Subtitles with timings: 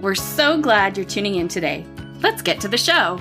[0.00, 1.86] We're so glad you're tuning in today.
[2.20, 3.20] Let's get to the show.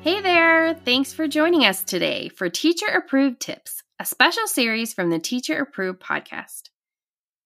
[0.00, 0.74] Hey there!
[0.74, 5.60] Thanks for joining us today for Teacher Approved Tips, a special series from the Teacher
[5.60, 6.70] Approved podcast.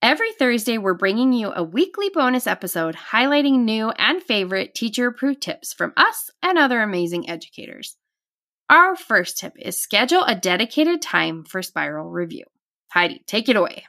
[0.00, 5.42] Every Thursday, we're bringing you a weekly bonus episode highlighting new and favorite teacher approved
[5.42, 7.96] tips from us and other amazing educators.
[8.70, 12.44] Our first tip is schedule a dedicated time for spiral review.
[12.88, 13.84] Heidi, take it away.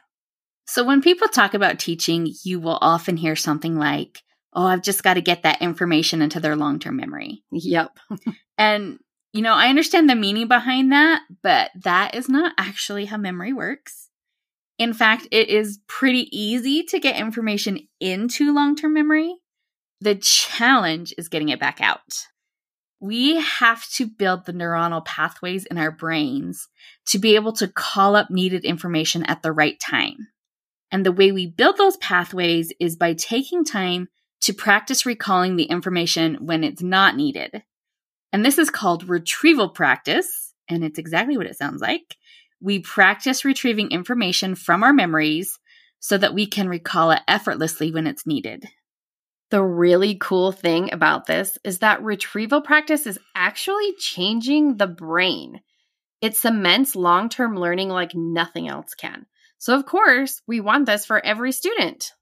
[0.68, 4.22] So, when people talk about teaching, you will often hear something like,
[4.52, 7.42] Oh, I've just got to get that information into their long term memory.
[7.50, 7.98] Yep.
[8.58, 8.98] and,
[9.32, 13.52] you know, I understand the meaning behind that, but that is not actually how memory
[13.52, 14.08] works.
[14.78, 19.36] In fact, it is pretty easy to get information into long term memory.
[20.00, 22.26] The challenge is getting it back out.
[23.00, 26.68] We have to build the neuronal pathways in our brains
[27.06, 30.28] to be able to call up needed information at the right time.
[30.90, 34.08] And the way we build those pathways is by taking time
[34.42, 37.62] to practice recalling the information when it's not needed.
[38.32, 42.16] And this is called retrieval practice, and it's exactly what it sounds like.
[42.60, 45.58] We practice retrieving information from our memories
[46.00, 48.66] so that we can recall it effortlessly when it's needed.
[49.50, 55.60] The really cool thing about this is that retrieval practice is actually changing the brain.
[56.20, 59.26] It cements long term learning like nothing else can.
[59.58, 62.12] So, of course, we want this for every student.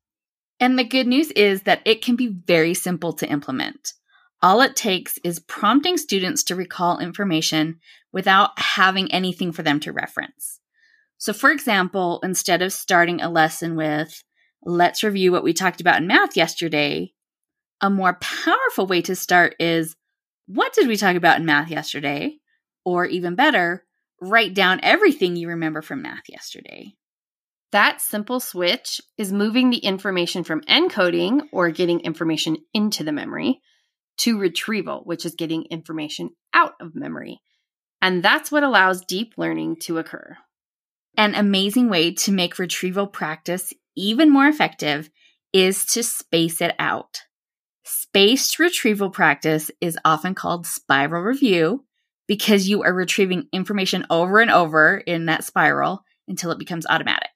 [0.59, 3.93] And the good news is that it can be very simple to implement.
[4.43, 7.79] All it takes is prompting students to recall information
[8.13, 10.61] without having anything for them to reference.
[11.19, 14.23] So, for example, instead of starting a lesson with,
[14.63, 17.13] let's review what we talked about in math yesterday,
[17.81, 19.95] a more powerful way to start is,
[20.47, 22.39] what did we talk about in math yesterday?
[22.85, 23.85] Or even better,
[24.21, 26.95] write down everything you remember from math yesterday.
[27.77, 33.61] That simple switch is moving the information from encoding or getting information into the memory
[34.21, 37.39] to retrieval, which is getting information out of memory.
[38.01, 40.39] And that's what allows deep learning to occur.
[41.19, 45.11] An amazing way to make retrieval practice even more effective
[45.53, 47.25] is to space it out.
[47.85, 51.85] Spaced retrieval practice is often called spiral review
[52.27, 57.29] because you are retrieving information over and over in that spiral until it becomes automatic.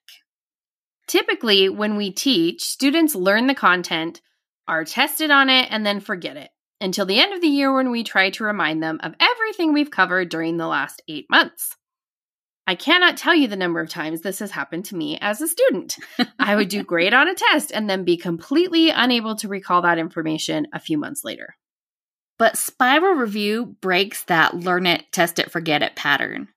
[1.11, 4.21] Typically, when we teach, students learn the content,
[4.65, 7.91] are tested on it, and then forget it until the end of the year when
[7.91, 11.75] we try to remind them of everything we've covered during the last eight months.
[12.65, 15.49] I cannot tell you the number of times this has happened to me as a
[15.49, 15.97] student.
[16.39, 19.97] I would do great on a test and then be completely unable to recall that
[19.99, 21.57] information a few months later.
[22.39, 26.47] But Spiral Review breaks that learn it, test it, forget it pattern.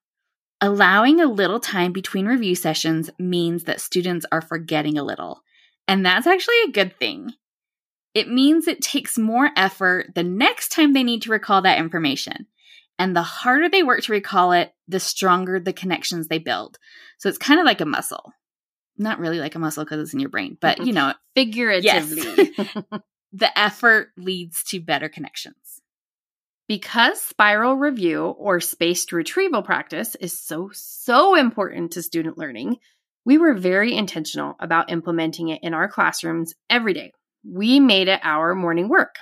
[0.65, 5.43] Allowing a little time between review sessions means that students are forgetting a little,
[5.87, 7.33] and that's actually a good thing.
[8.15, 12.47] It means it takes more effort the next time they need to recall that information.
[12.99, 16.79] And the harder they work to recall it, the stronger the connections they build.
[17.19, 18.33] So it's kind of like a muscle.
[18.97, 22.23] Not really like a muscle because it's in your brain, but you know, figuratively.
[22.57, 22.85] Yes.
[23.35, 25.57] the effort leads to better connections.
[26.67, 32.79] Because spiral review or spaced retrieval practice is so, so important to student learning,
[33.27, 37.13] we were very intentional about implementing it in our classrooms every day.
[37.47, 39.17] We made it our morning work.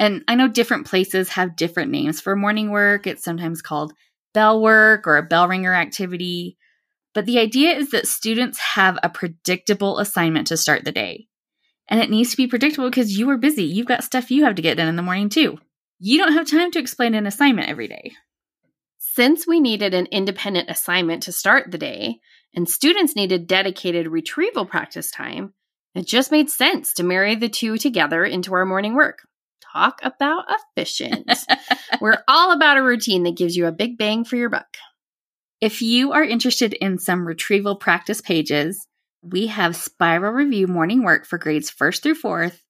[0.00, 3.06] And I know different places have different names for morning work.
[3.06, 3.92] It's sometimes called
[4.34, 6.56] bell work or a bell ringer activity.
[7.14, 11.28] But the idea is that students have a predictable assignment to start the day.
[11.88, 13.64] And it needs to be predictable because you are busy.
[13.64, 15.58] You've got stuff you have to get done in the morning too
[16.04, 18.10] you don't have time to explain an assignment every day.
[18.98, 22.18] Since we needed an independent assignment to start the day,
[22.56, 25.54] and students needed dedicated retrieval practice time,
[25.94, 29.20] it just made sense to marry the two together into our morning work.
[29.72, 30.46] Talk about
[30.76, 31.30] efficient.
[32.00, 34.76] We're all about a routine that gives you a big bang for your buck.
[35.60, 38.88] If you are interested in some retrieval practice pages,
[39.22, 42.60] we have Spiral Review morning work for grades first through fourth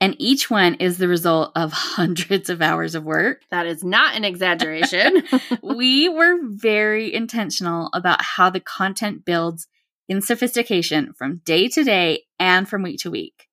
[0.00, 3.42] and each one is the result of hundreds of hours of work.
[3.50, 5.22] That is not an exaggeration.
[5.62, 9.68] we were very intentional about how the content builds
[10.08, 13.48] in sophistication from day to day and from week to week,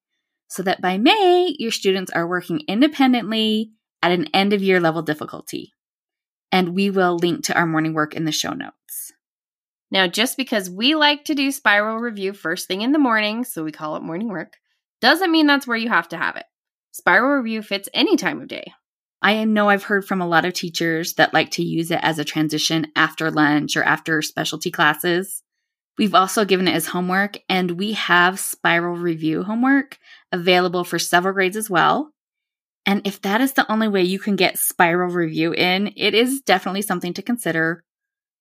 [0.47, 3.71] so that by May, your students are working independently
[4.01, 5.73] at an end of year level difficulty.
[6.51, 9.11] And we will link to our morning work in the show notes.
[9.91, 13.63] Now, just because we like to do spiral review first thing in the morning, so
[13.63, 14.57] we call it morning work,
[15.01, 16.45] doesn't mean that's where you have to have it.
[16.91, 18.73] Spiral review fits any time of day.
[19.21, 22.19] I know I've heard from a lot of teachers that like to use it as
[22.19, 25.41] a transition after lunch or after specialty classes.
[25.97, 29.97] We've also given it as homework, and we have spiral review homework
[30.31, 32.11] available for several grades as well.
[32.85, 36.41] And if that is the only way you can get spiral review in, it is
[36.41, 37.83] definitely something to consider,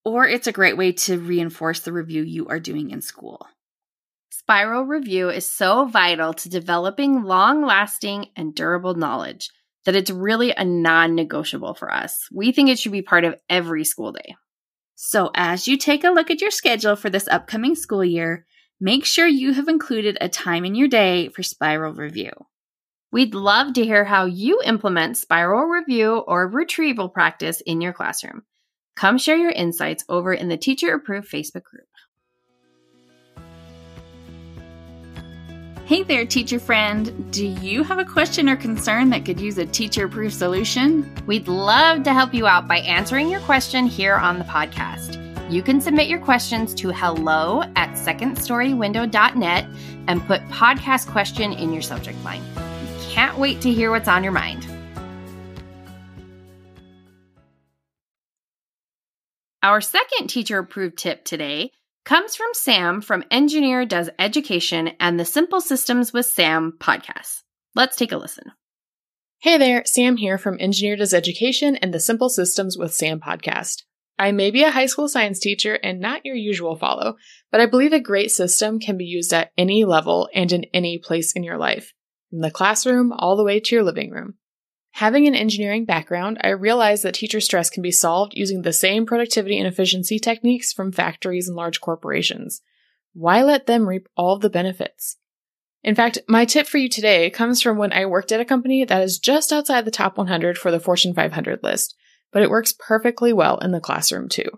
[0.05, 3.47] or it's a great way to reinforce the review you are doing in school.
[4.47, 9.51] Spiral review is so vital to developing long lasting and durable knowledge
[9.85, 12.29] that it's really a non negotiable for us.
[12.31, 14.37] We think it should be part of every school day.
[14.95, 18.47] So, as you take a look at your schedule for this upcoming school year,
[18.81, 22.31] make sure you have included a time in your day for spiral review.
[23.11, 28.45] We'd love to hear how you implement spiral review or retrieval practice in your classroom.
[28.95, 31.89] Come share your insights over in the Teacher Approved Facebook group.
[35.87, 37.31] Hey there, teacher friend.
[37.33, 41.09] Do you have a question or concern that could use a teacher approved solution?
[41.27, 45.23] We'd love to help you out by answering your question here on the podcast.
[45.49, 49.67] You can submit your questions to hello at secondstorywindow.net
[50.09, 52.43] and put podcast question in your subject line.
[53.03, 54.67] Can't wait to hear what's on your mind.
[59.63, 61.71] Our second teacher approved tip today
[62.07, 67.43] comes from Sam from Engineer Does Education and the Simple Systems with Sam podcast.
[67.75, 68.53] Let's take a listen.
[69.41, 73.83] Hey there, Sam here from Engineer Does Education and the Simple Systems with Sam podcast.
[74.17, 77.17] I may be a high school science teacher and not your usual follow,
[77.51, 80.99] but I believe a great system can be used at any level and in any
[80.99, 81.93] place in your life,
[82.31, 84.35] from the classroom all the way to your living room.
[84.97, 89.05] Having an engineering background, I realized that teacher stress can be solved using the same
[89.05, 92.63] productivity and efficiency techniques from factories and large corporations.
[93.13, 95.19] Why let them reap all the benefits?
[95.83, 98.87] In fact, my tip for you today comes from when I worked at a company
[98.87, 101.95] that is just outside the top 100 for the Fortune 500 list,
[102.33, 104.49] but it works perfectly well in the classroom too.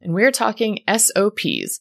[0.00, 1.80] And we're talking SOPs.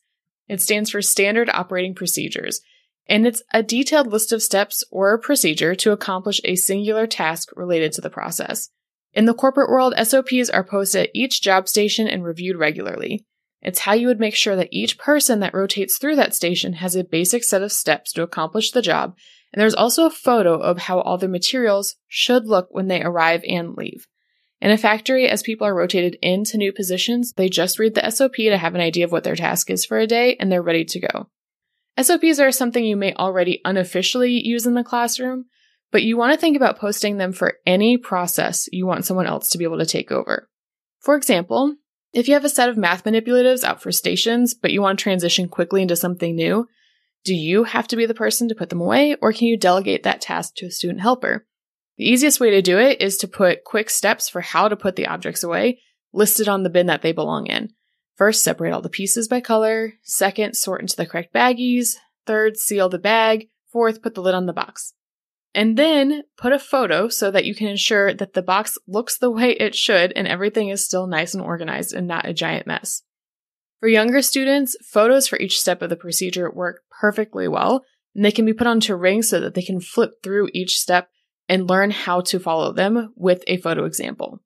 [0.50, 2.59] It stands for Standard Operating Procedures,
[3.07, 7.49] and it's a detailed list of steps or a procedure to accomplish a singular task
[7.55, 8.69] related to the process.
[9.13, 13.25] In the corporate world, SOPs are posted at each job station and reviewed regularly.
[13.61, 16.95] It's how you would make sure that each person that rotates through that station has
[16.95, 19.15] a basic set of steps to accomplish the job,
[19.53, 23.43] and there's also a photo of how all the materials should look when they arrive
[23.47, 24.07] and leave.
[24.61, 28.35] In a factory, as people are rotated into new positions, they just read the SOP
[28.35, 30.85] to have an idea of what their task is for a day and they're ready
[30.85, 31.29] to go.
[32.01, 35.45] SOPs are something you may already unofficially use in the classroom,
[35.92, 39.50] but you want to think about posting them for any process you want someone else
[39.50, 40.50] to be able to take over.
[41.00, 41.75] For example,
[42.12, 45.03] if you have a set of math manipulatives out for stations, but you want to
[45.03, 46.68] transition quickly into something new,
[47.24, 50.03] do you have to be the person to put them away, or can you delegate
[50.03, 51.45] that task to a student helper?
[51.98, 54.95] The easiest way to do it is to put quick steps for how to put
[54.95, 55.80] the objects away
[56.13, 57.74] listed on the bin that they belong in.
[58.15, 59.94] First, separate all the pieces by color.
[60.03, 61.95] Second, sort into the correct baggies.
[62.25, 63.50] Third, seal the bag.
[63.71, 64.93] Fourth, put the lid on the box.
[65.53, 69.31] And then put a photo so that you can ensure that the box looks the
[69.31, 73.03] way it should and everything is still nice and organized and not a giant mess.
[73.79, 78.31] For younger students, photos for each step of the procedure work perfectly well, and they
[78.31, 81.10] can be put onto rings so that they can flip through each step
[81.48, 84.41] and learn how to follow them with a photo example.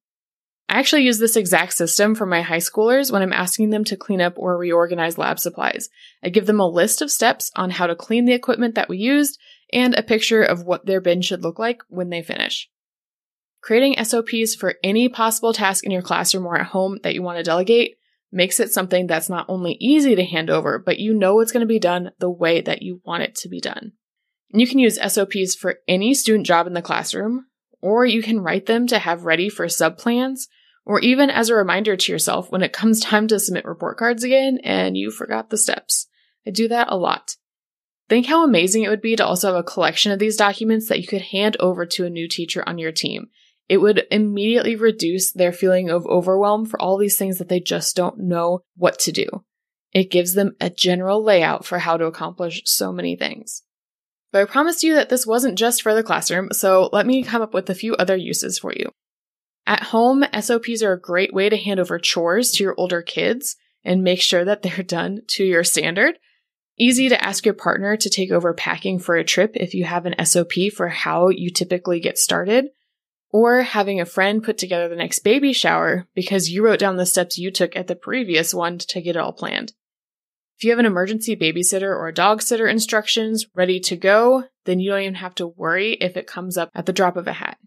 [0.69, 3.97] I actually use this exact system for my high schoolers when I'm asking them to
[3.97, 5.89] clean up or reorganize lab supplies.
[6.23, 8.99] I give them a list of steps on how to clean the equipment that we
[8.99, 9.39] used
[9.73, 12.69] and a picture of what their bin should look like when they finish.
[13.61, 17.39] Creating SOPs for any possible task in your classroom or at home that you want
[17.39, 17.95] to delegate
[18.31, 21.61] makes it something that's not only easy to hand over, but you know it's going
[21.61, 23.93] to be done the way that you want it to be done.
[24.49, 27.47] You can use SOPs for any student job in the classroom,
[27.81, 30.41] or you can write them to have ready for subplans
[30.89, 34.23] or even as a reminder to yourself when it comes time to submit report cards
[34.23, 36.07] again and you forgot the steps.
[36.47, 37.35] I do that a lot.
[38.09, 40.99] Think how amazing it would be to also have a collection of these documents that
[40.99, 43.27] you could hand over to a new teacher on your team.
[43.69, 47.95] It would immediately reduce their feeling of overwhelm for all these things that they just
[47.95, 49.27] don't know what to do.
[49.93, 53.61] It gives them a general layout for how to accomplish so many things.
[54.31, 57.43] But I promised you that this wasn't just for the classroom, so let me come
[57.43, 58.89] up with a few other uses for you.
[59.69, 63.55] At home, SOPs are a great way to hand over chores to your older kids
[63.83, 66.17] and make sure that they're done to your standard.
[66.75, 70.07] easy to ask your partner to take over packing for a trip if you have
[70.07, 72.69] an SOP for how you typically get started,
[73.31, 77.05] or having a friend put together the next baby shower because you wrote down the
[77.05, 79.73] steps you took at the previous one to get it all planned.
[80.57, 84.89] If you have an emergency babysitter or dog sitter instructions ready to go, then you
[84.89, 87.59] don't even have to worry if it comes up at the drop of a hat.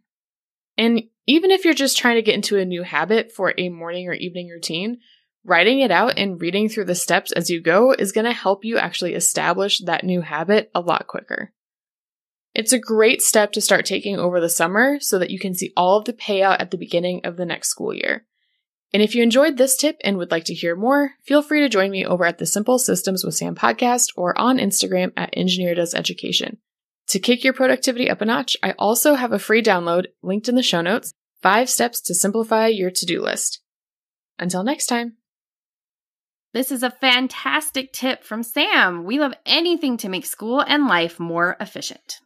[0.77, 4.09] And even if you're just trying to get into a new habit for a morning
[4.09, 4.99] or evening routine,
[5.45, 8.65] writing it out and reading through the steps as you go is going to help
[8.65, 11.53] you actually establish that new habit a lot quicker.
[12.55, 15.73] It's a great step to start taking over the summer so that you can see
[15.77, 18.27] all of the payout at the beginning of the next school year.
[18.93, 21.69] And if you enjoyed this tip and would like to hear more, feel free to
[21.71, 25.75] join me over at the Simple Systems with Sam podcast or on Instagram at Engineer
[25.75, 26.59] Does Education.
[27.09, 30.55] To kick your productivity up a notch, I also have a free download linked in
[30.55, 33.61] the show notes, five steps to simplify your to-do list.
[34.39, 35.17] Until next time.
[36.55, 39.05] This is a fantastic tip from Sam.
[39.05, 42.21] We love anything to make school and life more efficient.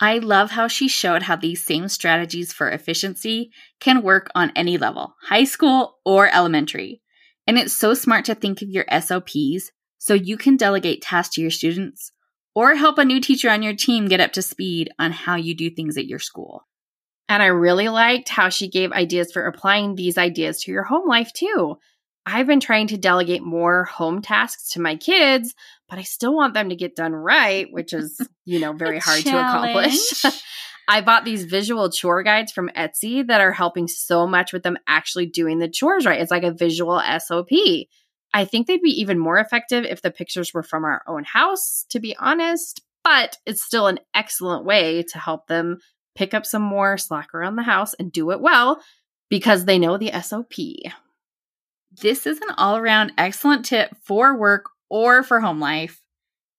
[0.00, 4.76] I love how she showed how these same strategies for efficiency can work on any
[4.76, 7.00] level, high school or elementary.
[7.46, 11.40] And it's so smart to think of your SOPs so you can delegate tasks to
[11.40, 12.12] your students
[12.54, 15.54] or help a new teacher on your team get up to speed on how you
[15.54, 16.66] do things at your school.
[17.28, 21.08] And I really liked how she gave ideas for applying these ideas to your home
[21.08, 21.78] life too.
[22.26, 25.54] I've been trying to delegate more home tasks to my kids,
[25.88, 29.22] but I still want them to get done right, which is, you know, very hard
[29.24, 30.24] to accomplish.
[30.88, 34.76] I bought these visual chore guides from Etsy that are helping so much with them
[34.86, 36.20] actually doing the chores right.
[36.20, 37.48] It's like a visual SOP.
[38.34, 41.86] I think they'd be even more effective if the pictures were from our own house,
[41.90, 45.78] to be honest, but it's still an excellent way to help them
[46.16, 48.82] pick up some more slack around the house and do it well
[49.30, 50.54] because they know the SOP.
[51.92, 56.00] This is an all around excellent tip for work or for home life.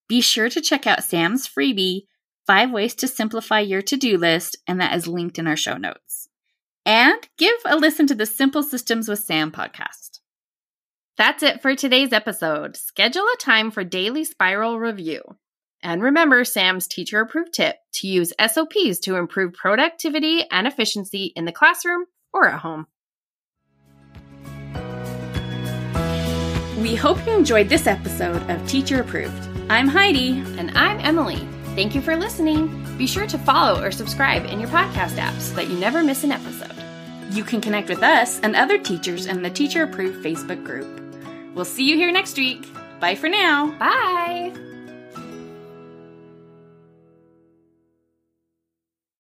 [0.07, 2.03] Be sure to check out Sam's freebie,
[2.47, 5.75] Five Ways to Simplify Your To Do List, and that is linked in our show
[5.75, 6.29] notes.
[6.85, 10.14] And give a listen to the Simple Systems with Sam podcast.
[11.17, 12.75] That's it for today's episode.
[12.75, 15.21] Schedule a time for daily spiral review.
[15.81, 21.45] And remember Sam's teacher approved tip to use SOPs to improve productivity and efficiency in
[21.45, 22.87] the classroom or at home.
[26.81, 29.47] We hope you enjoyed this episode of Teacher Approved.
[29.69, 30.43] I'm Heidi.
[30.57, 31.47] And I'm Emily.
[31.75, 32.85] Thank you for listening.
[32.97, 36.25] Be sure to follow or subscribe in your podcast app so that you never miss
[36.25, 36.75] an episode.
[37.31, 41.04] You can connect with us and other teachers in the Teacher Approved Facebook group.
[41.55, 42.67] We'll see you here next week.
[42.99, 43.71] Bye for now.
[43.79, 44.53] Bye.